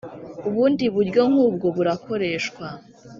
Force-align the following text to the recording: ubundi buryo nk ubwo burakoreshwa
ubundi 0.47 0.85
buryo 0.95 1.21
nk 1.31 1.37
ubwo 1.47 1.67
burakoreshwa 1.75 2.65